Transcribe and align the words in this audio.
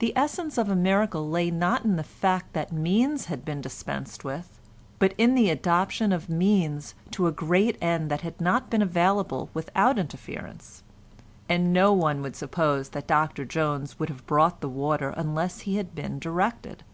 The 0.00 0.14
essence 0.14 0.58
of 0.58 0.68
a 0.68 0.76
miracle 0.76 1.30
lay 1.30 1.50
not 1.50 1.82
in 1.82 1.96
the 1.96 2.02
fact 2.04 2.52
that 2.52 2.72
means 2.72 3.24
had 3.32 3.42
been 3.42 3.62
dispensed 3.62 4.22
with, 4.22 4.60
but 4.98 5.14
in 5.16 5.34
the 5.34 5.48
adoption 5.48 6.12
of 6.12 6.28
means 6.28 6.94
to 7.12 7.26
a 7.26 7.32
great 7.32 7.78
end 7.80 8.10
that 8.10 8.20
had 8.20 8.38
not 8.38 8.68
been 8.68 8.82
available 8.82 9.48
without 9.54 9.98
interference; 9.98 10.82
and 11.48 11.72
no 11.72 11.94
one 11.94 12.20
would 12.20 12.36
suppose 12.36 12.90
that 12.90 13.06
Dr 13.06 13.46
Jones 13.46 13.98
would 13.98 14.10
have 14.10 14.26
brought 14.26 14.60
the 14.60 14.68
water 14.68 15.14
unless 15.16 15.60
he 15.60 15.76
had 15.76 15.94
been 15.94 16.18
directed. 16.18 16.84